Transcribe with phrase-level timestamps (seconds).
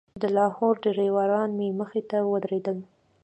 [0.21, 2.77] د لاهور ډریوران مې مخې ته ودرېدل.